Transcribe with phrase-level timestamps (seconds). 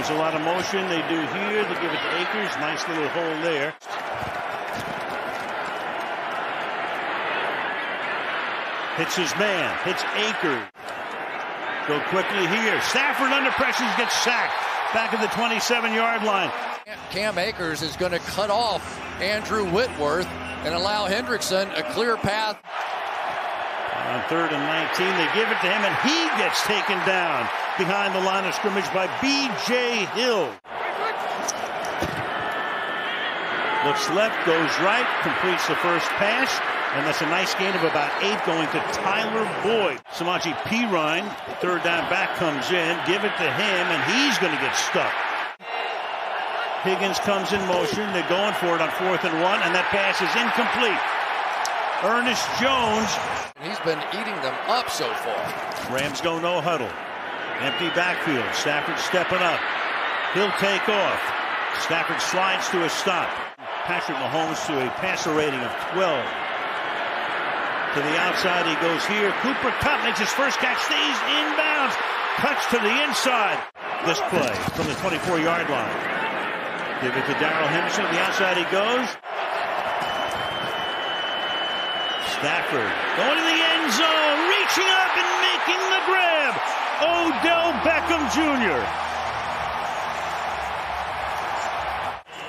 [0.00, 1.62] There's a lot of motion they do here.
[1.62, 2.56] They give it to Akers.
[2.56, 3.74] Nice little hole there.
[8.96, 9.76] Hits his man.
[9.84, 10.64] Hits Akers.
[11.86, 12.80] Go quickly here.
[12.80, 14.54] Stafford under pressure gets sacked.
[14.94, 16.50] Back at the 27-yard line.
[17.10, 20.26] Cam Akers is going to cut off Andrew Whitworth
[20.64, 22.58] and allow Hendrickson a clear path.
[24.10, 27.46] On third and 19, they give it to him, and he gets taken down
[27.78, 30.10] behind the line of scrimmage by B.J.
[30.18, 30.50] Hill.
[33.86, 36.50] Looks left, goes right, completes the first pass,
[36.98, 40.02] and that's a nice gain of about eight going to Tyler Boyd.
[40.10, 41.22] Samaje Perine,
[41.62, 45.14] third down back comes in, give it to him, and he's going to get stuck.
[46.82, 48.10] Higgins comes in motion.
[48.10, 50.98] They're going for it on fourth and one, and that pass is incomplete.
[52.02, 53.12] Ernest Jones.
[53.60, 55.36] He's been eating them up so far.
[55.92, 56.88] Rams go no huddle.
[57.60, 58.48] Empty backfield.
[58.56, 59.60] Stafford stepping up.
[60.32, 61.20] He'll take off.
[61.84, 63.28] Stafford slides to a stop.
[63.84, 66.00] Patrick Mahomes to a passer rating of 12.
[67.92, 69.28] To the outside he goes here.
[69.44, 70.80] Cooper Kupp makes his first catch.
[70.80, 71.92] Stays inbounds.
[72.40, 73.60] Cuts to the inside.
[74.08, 75.96] This play from the 24-yard line.
[77.04, 78.08] Give it to Darrell Henderson.
[78.08, 79.08] The outside he goes.
[82.40, 86.56] Stafford going to the end zone, reaching up and making the grab.
[87.04, 88.80] Odell Beckham Jr.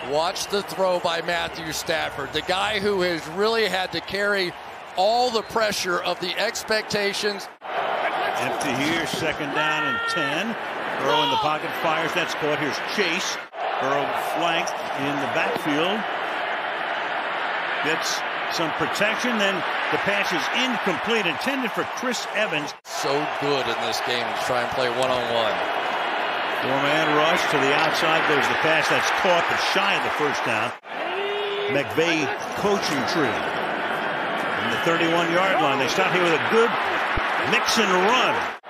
[0.09, 4.53] Watch the throw by Matthew Stafford, the guy who has really had to carry
[4.95, 7.49] all the pressure of the expectations.
[7.61, 10.55] Empty here, second down and 10.
[11.01, 12.13] Burrow in the pocket fires.
[12.13, 12.59] That's caught.
[12.59, 13.37] Here's Chase.
[13.81, 15.99] Burrow flanked in the backfield.
[17.83, 18.21] Gets
[18.53, 19.37] some protection.
[19.37, 19.55] Then
[19.91, 22.73] the pass is incomplete, intended for Chris Evans.
[22.83, 25.55] So good in this game to try and play one-on-one.
[26.61, 28.87] Four-man rush to the outside There's the pass.
[28.87, 30.69] That's caught, but shy of the first down.
[31.73, 32.27] McVay
[32.61, 33.33] coaching tree.
[34.61, 35.79] In the 31-yard line.
[35.79, 36.69] They start here with a good
[37.49, 38.60] mix and run.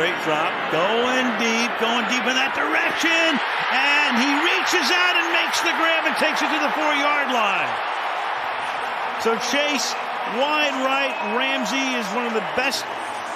[0.00, 3.36] Straight drop, going deep, going deep in that direction,
[3.68, 7.68] and he reaches out and makes the grab and takes it to the four-yard line.
[9.20, 9.92] So Chase,
[10.40, 12.88] wide right, Ramsey is one of the best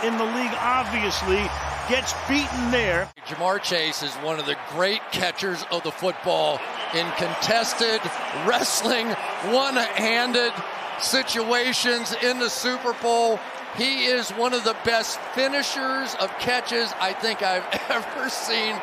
[0.08, 1.44] in the league, obviously,
[1.92, 3.12] gets beaten there.
[3.28, 6.58] Ja'Marr Chase is one of the great catchers of the football
[6.94, 8.00] in contested,
[8.48, 9.08] wrestling,
[9.52, 10.54] one-handed
[10.98, 13.38] situations in the Super Bowl.
[13.76, 18.76] He is one of the best finishers of catches I think I've ever seen.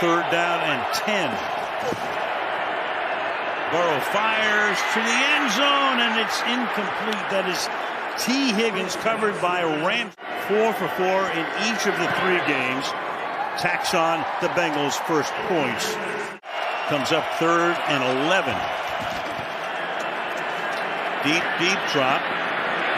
[0.00, 1.28] Third down and 10.
[3.68, 7.28] Burrow fires to the end zone, and it's incomplete.
[7.28, 7.68] That is
[8.16, 10.14] Tee Higgins covered by Rams.
[10.48, 12.88] Four for four in each of the three games.
[13.60, 15.92] Tacks on the Bengals' first points.
[16.88, 18.56] Comes up third and 11.
[21.28, 22.47] Deep, deep drop.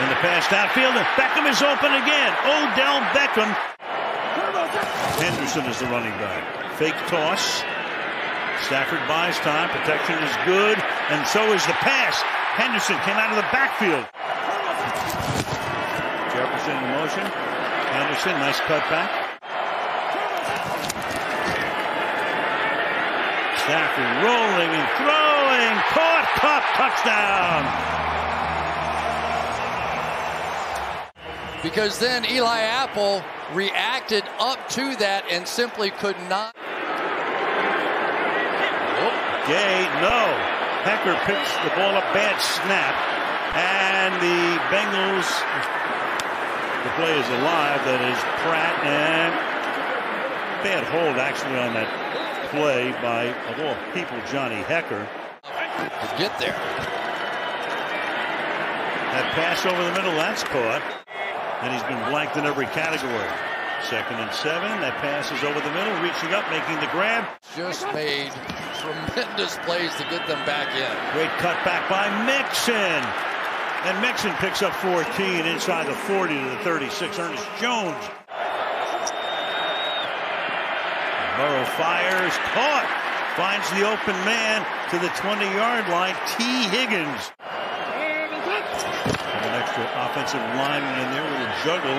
[0.00, 2.32] And the pass downfield, and Beckham is open again.
[2.48, 3.52] Odell Beckham.
[5.20, 6.40] Henderson is the running back.
[6.80, 7.60] Fake toss.
[8.64, 9.68] Stafford buys time.
[9.68, 10.80] Protection is good,
[11.12, 12.16] and so is the pass.
[12.56, 14.08] Henderson came out of the backfield.
[16.32, 17.26] Jefferson in motion.
[17.92, 19.10] Henderson, nice cutback.
[23.68, 25.76] Stafford rolling and throwing.
[25.92, 28.09] Caught, Kupp, touchdown.
[31.62, 33.22] Because then Eli Apple
[33.52, 36.54] reacted up to that and simply could not.
[39.46, 40.24] Gay, no.
[40.86, 42.94] Hekker picks the ball up, bad snap.
[43.52, 45.28] And the Bengals,
[46.84, 47.84] the play is alive.
[47.84, 49.34] That is Pratt and
[50.62, 51.88] bad hold actually on that
[52.50, 55.02] play by, of all people, Johnny Hekker.
[55.02, 56.56] To get there.
[59.10, 60.99] That pass over the middle, that's caught.
[61.62, 63.28] And he's been blanked in every category.
[63.88, 64.68] Second and seven.
[64.80, 67.24] That pass is over the middle, reaching up, making the grab.
[67.56, 68.32] Just made
[68.80, 70.92] tremendous plays to get them back in.
[71.12, 73.00] Great cutback by Mixon.
[73.88, 77.18] And Mixon picks up 14 inside the 40 to the 36.
[77.18, 77.96] Ernest Jones.
[81.36, 82.88] Burrow fires, caught.
[83.36, 84.60] Finds the open man
[84.90, 86.16] to the 20-yard line.
[86.36, 87.32] Tee Higgins.
[89.80, 91.96] Extra offensive lineman in there with a juggle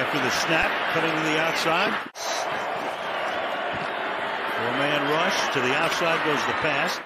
[0.00, 1.92] after the snap, cutting to the outside.
[4.56, 5.52] Four-man rush.
[5.52, 6.96] To the outside goes the pass.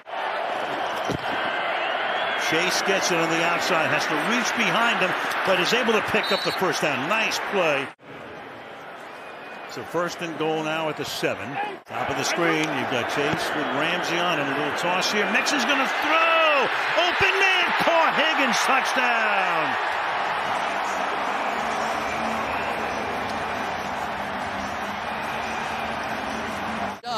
[2.49, 5.11] Chase gets it on the outside, has to reach behind him,
[5.45, 7.09] but is able to pick up the first down.
[7.09, 7.85] Nice play.
[9.71, 11.49] So first and goal now at the seven.
[11.85, 15.29] Top of the screen, you've got Chase with Ramsey on and a little toss here.
[15.33, 16.63] Mixon's going to throw.
[17.03, 18.15] Open man caught.
[18.15, 19.96] Higgins touchdown.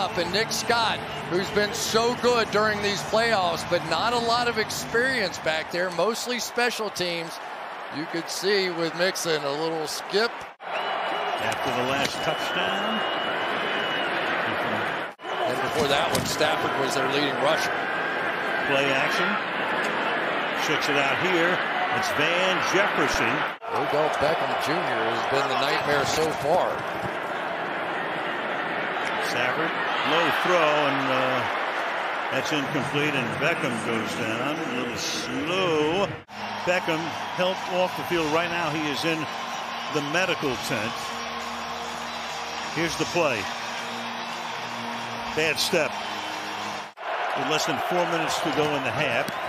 [0.09, 0.97] Up and Nick Scott,
[1.29, 5.91] who's been so good during these playoffs, but not a lot of experience back there,
[5.91, 7.31] mostly special teams.
[7.95, 10.31] You could see with Mixon a little skip.
[10.61, 12.97] After the last touchdown.
[15.45, 17.69] And before that one, Stafford was their leading rusher.
[18.73, 19.29] Play action.
[20.65, 21.53] Checks it out here.
[22.01, 23.35] It's Van Jefferson.
[23.77, 24.73] Odell Beckham Jr.
[24.73, 26.73] has been the nightmare so far.
[29.29, 31.59] Stafford, low throw, and uh,
[32.31, 34.57] that's incomplete, and Beckham goes down.
[34.57, 36.07] A little slow.
[36.65, 37.00] Beckham
[37.38, 38.31] helped off the field.
[38.33, 39.19] Right now, he is in
[39.94, 40.94] the medical tent.
[42.75, 43.41] Here's the play.
[45.35, 45.91] Bad step.
[47.38, 49.49] With less than four minutes to go in the half.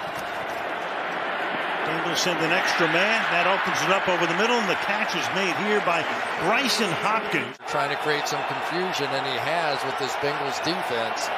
[1.88, 3.18] Bengals send an extra man.
[3.32, 6.04] That opens it up over the middle, and the catch is made here by
[6.44, 7.56] Brycen Hopkins.
[7.68, 11.28] Trying to create some confusion, and he has with this Bengals defense.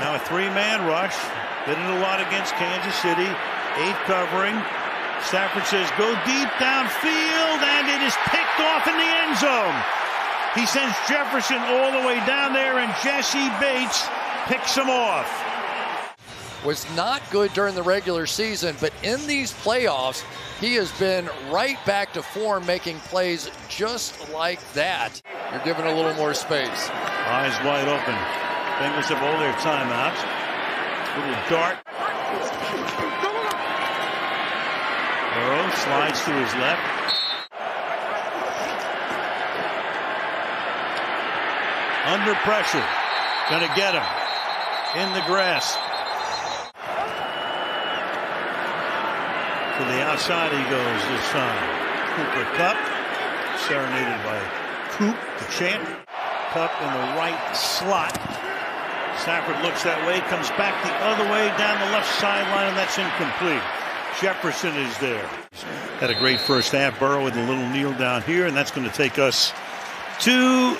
[0.00, 1.16] Now a three-man rush.
[1.66, 3.28] Did it a lot against Kansas City.
[3.84, 4.56] Eighth covering.
[5.26, 9.76] Stafford says, go deep downfield, and it is picked off in the end zone.
[10.54, 14.06] He sends Jefferson all the way down there, and Jessie Bates
[14.46, 15.28] picks him off.
[16.64, 20.24] Was not good during the regular season, but in these playoffs,
[20.60, 25.22] he has been right back to form, making plays just like that.
[25.52, 26.90] You're given a little more space.
[26.90, 28.14] Eyes wide open.
[28.82, 30.18] Bengals have all their timeouts.
[31.16, 31.78] Little dart.
[35.34, 36.82] Burrow slides to his left.
[42.06, 42.84] Under pressure.
[43.48, 44.02] Gonna get him.
[45.00, 45.76] In the grass.
[49.78, 51.62] To the outside he goes this time.
[52.18, 52.76] Cooper Kupp,
[53.62, 54.42] Serenaded by
[54.90, 55.86] Coop, the champ.
[56.50, 58.10] Kupp in the right slot.
[59.22, 62.98] Stafford looks that way, comes back the other way down the left sideline, and that's
[62.98, 63.62] incomplete.
[64.20, 65.26] Jefferson is there.
[66.00, 66.98] Had a great first half.
[66.98, 69.52] Burrow with a little kneel down here, and that's going to take us
[70.20, 70.76] to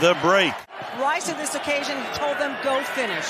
[0.00, 0.54] the break.
[1.00, 3.26] Rice on this occasion told them go finish.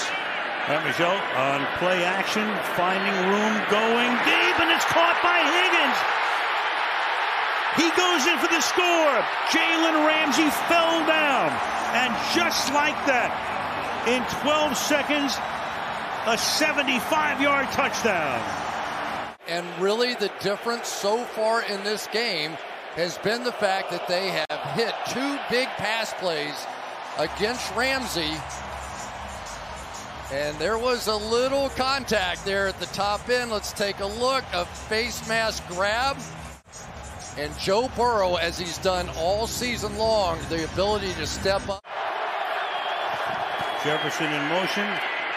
[0.65, 6.01] That Michelle on play action, finding room, going deep, and it's caught by Higgins.
[7.77, 9.21] He goes in for the score.
[9.53, 11.53] Jalen Ramsey fell down.
[11.93, 13.29] And just like that,
[14.09, 15.37] in 12 seconds,
[16.27, 18.41] a 75 yard touchdown.
[19.47, 22.53] And really, the difference so far in this game
[22.97, 26.57] has been the fact that they have hit two big pass plays
[27.19, 28.33] against Ramsey.
[30.33, 33.51] And there was a little contact there at the top end.
[33.51, 34.45] Let's take a look.
[34.53, 36.17] A face mask grab.
[37.37, 41.85] And Joe Burrow, as he's done all season long, the ability to step up.
[43.85, 44.89] Jefferson in motion.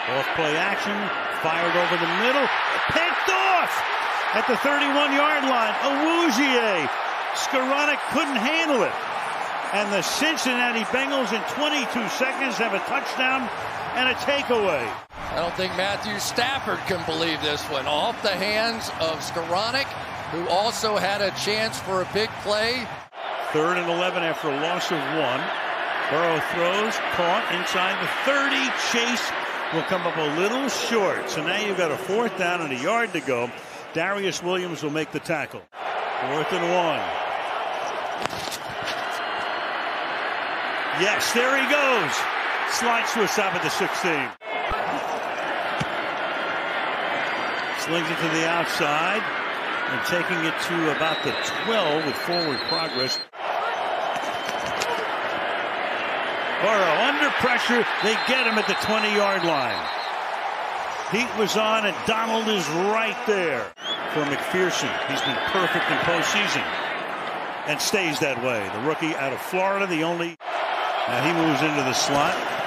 [0.08, 0.96] Off play action.
[1.42, 2.48] Fired over the middle.
[2.88, 3.72] Picked off
[4.34, 5.74] at the 31 yard line.
[5.84, 6.88] Awuzie.
[7.34, 8.94] Skowronek couldn't handle it.
[9.74, 13.50] And the Cincinnati Bengals in 22 seconds have a touchdown
[13.98, 14.86] and a takeaway.
[15.10, 17.84] I don't think Matthew Stafford can believe this one.
[17.86, 19.90] Off the hands of Skowronek,
[20.30, 22.86] who also had a chance for a big play.
[23.52, 25.42] Third and 11 after a loss of one.
[26.14, 28.54] Burrow throws, caught inside the 30.
[28.94, 29.32] Chase
[29.74, 31.28] will come up a little short.
[31.28, 33.50] So now you've got a fourth down and a yard to go.
[33.94, 35.62] Darious Williams will make the tackle.
[35.72, 37.02] Fourth and one.
[41.02, 42.37] Yes, there he goes.
[42.70, 43.88] Slides to a stop at the 16.
[47.80, 49.22] Slings it to the outside
[49.88, 51.32] and taking it to about the
[51.64, 53.18] 12 with forward progress.
[56.60, 57.86] Burrow under pressure.
[58.02, 59.88] They get him at the 20 yard line.
[61.10, 63.64] Heat was on and Donald is right there
[64.12, 64.92] for McPherson.
[65.08, 66.64] He's been perfect in postseason
[67.66, 68.68] and stays that way.
[68.74, 70.36] The rookie out of Florida, the only.
[71.08, 72.57] Now he moves into the slot.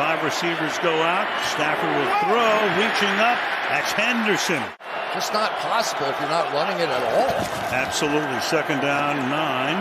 [0.00, 1.28] Five receivers go out.
[1.52, 3.36] Stafford will throw, reaching up.
[3.68, 4.64] That's Henderson.
[5.12, 7.28] Just not possible if you're not running it at all.
[7.68, 8.40] Absolutely.
[8.40, 9.76] Second down, nine.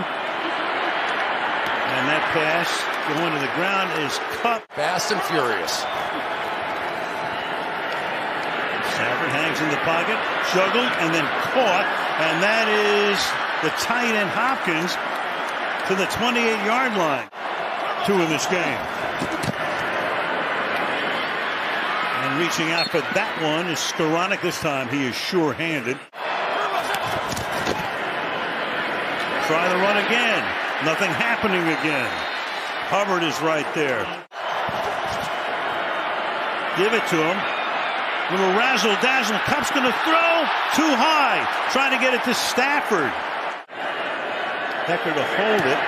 [1.95, 2.67] And that pass
[3.15, 4.59] going to the ground is cut.
[4.75, 5.87] Fast and furious.
[8.91, 10.19] Stafford hangs in the pocket,
[10.51, 11.23] juggled, and then
[11.55, 11.87] caught.
[12.27, 13.15] And that is
[13.63, 14.99] the tight end Hopkins
[15.87, 17.31] to the 28-yard line.
[18.03, 18.99] Two in this game.
[22.19, 24.87] And reaching out for that one is Skowronek this time.
[24.87, 25.99] He is sure-handed.
[29.51, 30.39] Try the run again.
[30.87, 32.07] Nothing happening again.
[32.87, 34.07] Hubbard is right there.
[36.79, 37.37] Give it to him.
[38.31, 39.35] Little razzle dazzle.
[39.43, 40.31] Kupp's going to throw.
[40.79, 41.43] Too high.
[41.75, 43.11] Trying to get it to Stafford.
[44.87, 45.81] Hekker to hold it.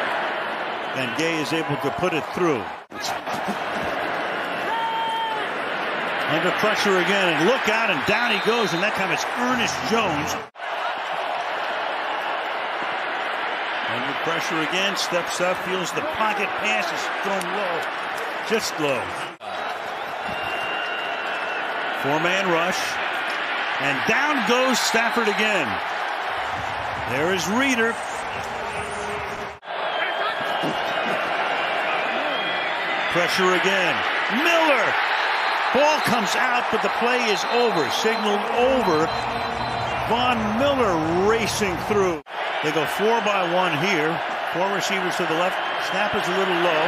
[1.00, 2.62] And Gay is able to put it through.
[6.32, 7.28] Under pressure again.
[7.28, 7.92] And look out.
[7.92, 8.72] And down he goes.
[8.72, 10.32] And that time it's Ernest Jones.
[13.92, 14.96] Under pressure again.
[14.96, 15.60] Steps up.
[15.68, 16.48] Feels the pocket.
[16.64, 17.76] Pass is thrown low.
[18.48, 19.04] Just low.
[22.00, 22.80] Four-man rush.
[23.84, 25.68] And down goes Stafford again.
[27.12, 27.92] There is Reeder.
[33.12, 33.96] Pressure again.
[34.40, 35.11] Miller.
[35.74, 37.90] Ball comes out, but the play is over.
[38.04, 39.08] Signaled over.
[40.12, 42.22] Von Miller racing through.
[42.64, 44.12] They go four by one here.
[44.52, 45.56] Four receivers to the left.
[45.88, 46.84] Snap is a little low.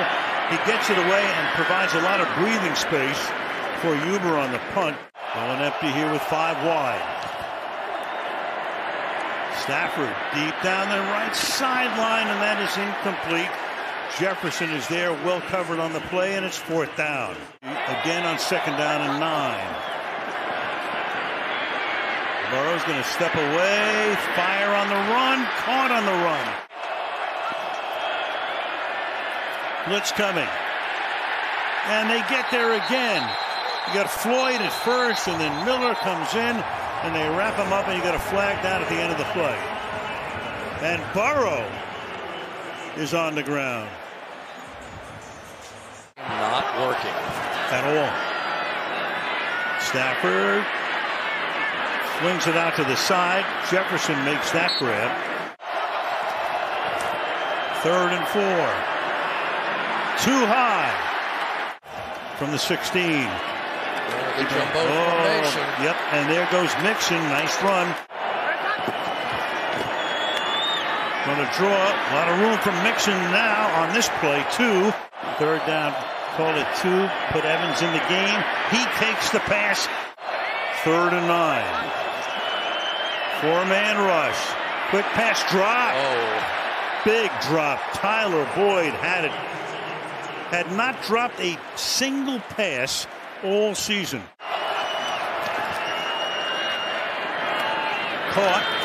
[0.52, 3.20] He gets it away and provides a lot of breathing space
[3.80, 4.98] for Huber on the punt.
[5.34, 7.00] Going empty here with five wide.
[9.64, 13.50] Stafford deep down the right sideline, and that is incomplete.
[14.20, 17.38] Jefferson is there, well covered on the play, and it's fourth down.
[17.88, 19.76] Again on second down and nine.
[22.50, 26.48] Burrow's going to step away, fire on the run, caught on the run.
[29.88, 30.48] Blitz coming.
[31.88, 33.28] And they get there again.
[33.88, 36.56] You got Floyd at first, and then Miller comes in,
[37.04, 39.18] and they wrap him up, and you got a flag down at the end of
[39.18, 39.60] the play.
[40.80, 41.70] And Burrow
[42.96, 43.90] is on the ground.
[46.18, 47.53] Not working.
[47.74, 48.14] At all.
[49.82, 50.62] Stafford
[52.22, 53.44] flings it out to the side.
[53.72, 55.10] Jefferson makes that grab.
[57.82, 58.64] Third and four.
[60.22, 60.94] Too high
[62.38, 62.94] from the 16.
[62.94, 65.66] The jumbo formation.
[65.66, 67.18] Oh, Yep, and there goes Mixon.
[67.34, 67.90] Nice run.
[71.26, 74.94] Going to draw a lot of room for Mixon now on this play, too.
[75.40, 75.96] Third down,
[76.36, 77.10] call it two.
[77.32, 78.44] Put Evans in the game.
[78.72, 79.88] He takes the pass.
[80.84, 81.66] Third and nine.
[83.42, 84.40] Four man rush.
[84.90, 85.94] Quick pass drop.
[85.96, 86.64] Oh,
[87.06, 87.82] Big drop.
[87.94, 89.32] Tyler Boyd had it.
[90.52, 93.08] Had not dropped a single pass
[93.44, 94.24] all season.
[98.32, 98.80] Caught.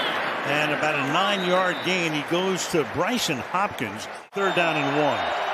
[0.47, 2.13] And about a nine yard gain.
[2.13, 4.09] He goes to Brycen Hopkins.
[4.33, 5.48] Third down and one.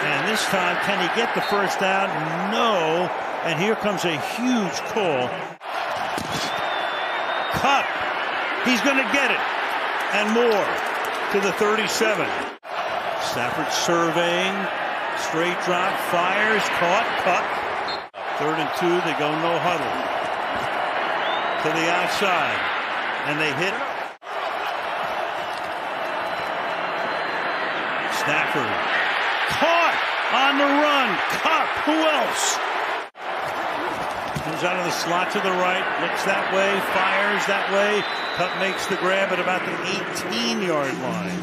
[0.00, 2.08] And this time, can he get the first down?
[2.52, 3.10] No.
[3.44, 5.28] And here comes a huge call.
[7.58, 7.86] Kupp.
[8.64, 9.42] He's going to get it.
[10.14, 10.66] And more
[11.32, 12.26] to the 37.
[13.22, 14.54] Stafford surveying.
[15.18, 15.92] Straight drop.
[16.10, 16.62] Fires.
[16.78, 17.06] Caught.
[17.26, 17.46] Kupp.
[18.38, 18.94] Third and two.
[19.02, 19.94] They go no huddle.
[21.62, 22.58] To the outside.
[23.26, 23.74] And they hit.
[28.14, 28.68] Stafford.
[29.48, 29.87] Caught
[30.32, 31.08] on the run.
[31.40, 31.68] Kupp.
[31.88, 32.58] Who else?
[34.44, 38.00] Comes out of the slot to the right, looks that way, fires that way.
[38.40, 41.40] Kupp makes the grab at about the 18-yard line.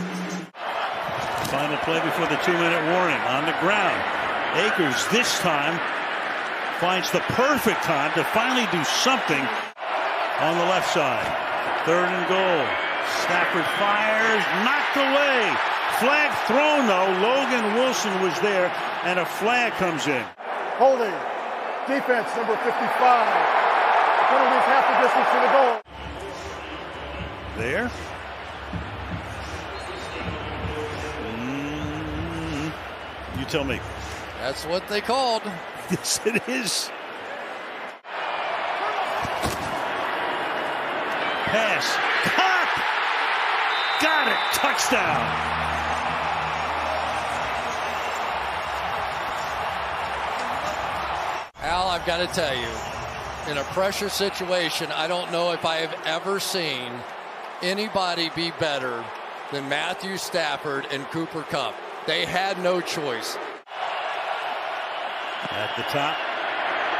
[1.53, 3.97] Final play before the two-minute warning on the ground.
[4.57, 5.77] Akers this time
[6.81, 9.43] finds the perfect time to finally do something
[10.41, 11.29] on the left side.
[11.85, 12.65] Third and goal.
[13.21, 15.75] Stafford fires, knocked away.
[15.99, 17.07] Flag thrown though.
[17.21, 18.69] Logan Wilson was there,
[19.03, 20.25] and a flag comes in.
[20.77, 21.13] Holding.
[21.87, 22.75] Defense number 55.
[24.27, 25.81] Penalty is half the distance to the goal.
[27.57, 27.91] There.
[31.37, 32.73] Mm,
[33.39, 33.79] you tell me.
[34.41, 35.43] that's what they called.
[35.91, 36.89] Yes, it is.
[41.45, 41.95] Pass.
[44.01, 44.37] Got it.
[44.53, 45.75] Touchdown.
[52.05, 55.95] I've got to tell you, in a pressure situation, I don't know if I have
[56.05, 56.91] ever seen
[57.63, 59.03] anybody be better
[59.51, 61.74] than Matthew Stafford and Cooper Kupp.
[62.05, 63.35] They had no choice.
[65.50, 66.15] At the top.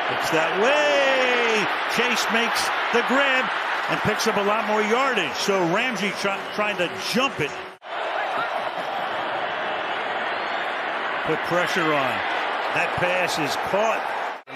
[0.10, 1.62] Looks that way.
[1.94, 3.46] Chase makes the grab.
[3.92, 5.36] and picks up a lot more yardage.
[5.36, 7.52] So Ramsey try, trying to jump it.
[11.28, 12.18] Put pressure on.
[12.74, 14.15] That pass is caught.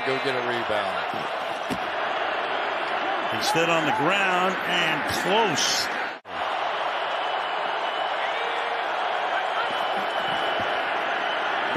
[0.10, 1.06] Go get a rebound.
[3.38, 5.86] Instead on the ground and close.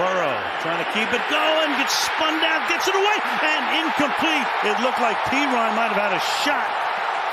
[0.01, 0.33] Burrow
[0.65, 4.49] trying to keep it going, gets spun down, gets it away, and incomplete.
[4.65, 6.73] It looked like Perine might have had a shot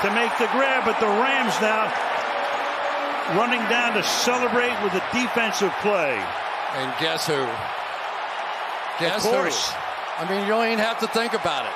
[0.04, 1.88] to make the grab, but the Rams now
[3.40, 6.22] running down to celebrate with a defensive play.
[6.76, 7.48] And guess who?
[9.00, 9.70] Guess of course.
[9.72, 9.89] who?
[10.20, 11.72] I mean, you don't even have to think about it.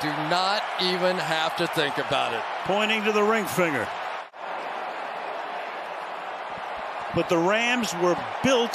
[0.00, 2.40] Do not even have to think about it.
[2.66, 3.88] Pointing to the ring finger.
[7.16, 8.72] But the Rams were built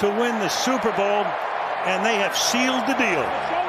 [0.00, 1.24] to win the Super Bowl,
[1.88, 3.67] and they have sealed the deal.